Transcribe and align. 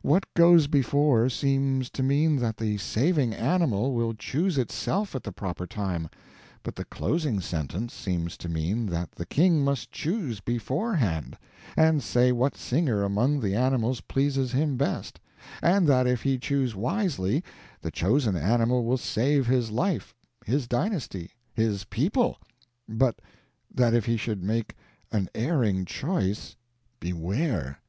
What 0.00 0.24
goes 0.32 0.68
before 0.68 1.28
seems 1.28 1.90
to 1.90 2.02
mean 2.02 2.36
that 2.36 2.56
the 2.56 2.78
saving 2.78 3.34
animal 3.34 3.92
will 3.92 4.14
choose 4.14 4.56
itself 4.56 5.14
at 5.14 5.22
the 5.22 5.32
proper 5.32 5.66
time; 5.66 6.08
but 6.62 6.74
the 6.76 6.86
closing 6.86 7.40
sentence 7.42 7.92
seems 7.92 8.38
to 8.38 8.48
mean 8.48 8.86
that 8.86 9.12
the 9.12 9.26
king 9.26 9.62
must 9.62 9.92
choose 9.92 10.40
beforehand, 10.40 11.36
and 11.76 12.02
say 12.02 12.32
what 12.32 12.56
singer 12.56 13.02
among 13.02 13.40
the 13.40 13.54
animals 13.54 14.00
pleases 14.00 14.50
him 14.52 14.78
best, 14.78 15.20
and 15.62 15.86
that 15.86 16.06
if 16.06 16.22
he 16.22 16.38
choose 16.38 16.74
wisely 16.74 17.44
the 17.82 17.90
chosen 17.90 18.34
animal 18.34 18.82
will 18.82 18.96
save 18.96 19.46
his 19.46 19.70
life, 19.70 20.14
his 20.46 20.66
dynasty, 20.66 21.32
his 21.52 21.84
people, 21.84 22.38
but 22.88 23.18
that 23.74 23.92
if 23.92 24.06
he 24.06 24.16
should 24.16 24.42
make 24.42 24.74
"an 25.12 25.28
erring 25.34 25.84
choice" 25.84 26.56
beware! 26.98 27.82